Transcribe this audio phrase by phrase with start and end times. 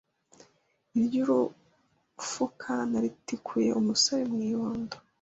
[1.01, 4.95] Iry, urnufuka naritikuye umusore mu ibondo